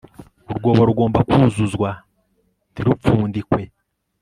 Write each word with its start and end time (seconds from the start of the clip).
Urwobo 0.51 0.81
rugomba 0.89 1.19
kuzuzwa 1.29 1.89
ntirupfundikwe 2.71 3.61